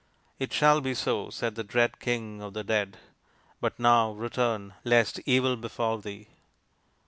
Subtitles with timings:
[0.39, 2.97] "It shall be so," said the dread King of the Dead;"
[3.61, 6.29] but now return, lest evil befall thee."